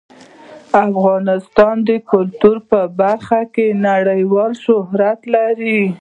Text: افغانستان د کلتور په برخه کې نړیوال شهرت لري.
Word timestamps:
افغانستان 0.87 1.75
د 1.89 1.91
کلتور 2.11 2.57
په 2.69 2.79
برخه 3.01 3.41
کې 3.53 3.67
نړیوال 3.87 4.51
شهرت 4.65 5.19
لري. 5.35 5.81